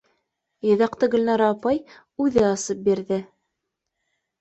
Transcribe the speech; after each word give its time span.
Йоҙаҡты 0.69 1.09
Гөлнара 1.17 1.51
апай 1.57 1.79
үҙе 2.27 2.45
асып 2.51 2.85
бирҙе. 2.91 3.25